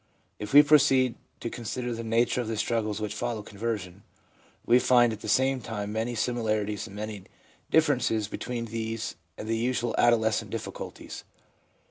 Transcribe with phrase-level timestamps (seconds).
[0.39, 4.01] If we proceed to consider the nature of the struggles which follow conversion,
[4.65, 7.25] we find at the same time many similarities and many
[7.69, 11.23] differences between these and the usual adolescent difficulties.